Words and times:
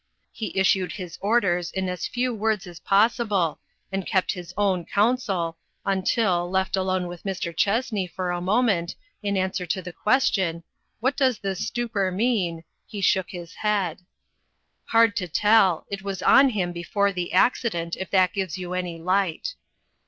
He 0.31 0.47
is 0.59 0.67
sued 0.67 0.93
his 0.93 1.19
orders 1.21 1.69
in 1.71 1.87
as 1.87 2.07
few 2.07 2.33
words 2.33 2.65
as 2.65 2.79
possible, 2.79 3.59
and 3.91 4.03
kept 4.03 4.31
his 4.31 4.51
own 4.57 4.83
counsel, 4.83 5.57
until, 5.85 6.49
left 6.49 6.75
alone 6.75 7.05
with 7.07 7.21
Mr. 7.21 7.55
Chessney 7.55 8.07
for 8.07 8.31
a 8.31 8.41
moment, 8.41 8.95
in 9.21 9.37
answer 9.37 9.67
to 9.67 9.79
the 9.79 9.93
question, 9.93 10.63
"What 11.01 11.15
does 11.15 11.37
this 11.37 11.67
stupor 11.67 12.09
mean?" 12.11 12.63
he 12.87 12.99
shook 12.99 13.29
his 13.29 13.53
head." 13.53 14.01
Hard 14.91 15.15
to 15.17 15.27
tell. 15.27 15.85
It 15.91 16.01
was 16.01 16.23
on 16.23 16.49
him 16.49 16.71
before 16.71 17.11
the 17.11 17.31
accident, 17.31 17.95
if 17.95 18.09
that 18.09 18.33
gives 18.33 18.57
you 18.57 18.73
any 18.73 18.99
light." 18.99 19.53